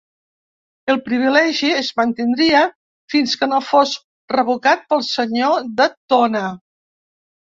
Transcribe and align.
El 0.93 0.97
privilegi 1.07 1.67
es 1.81 1.89
mantindria 2.01 2.61
fins 3.15 3.35
que 3.41 3.49
no 3.53 3.59
fos 3.67 3.93
revocat 4.35 4.83
pel 4.95 5.05
senyor 5.09 5.69
de 5.83 5.87
Tona. 6.15 6.43